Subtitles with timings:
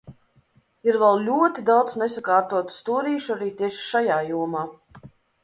[0.87, 4.67] Ir vēl ļoti daudz nesakārtotu stūrīšu arī tieši šajā jomā.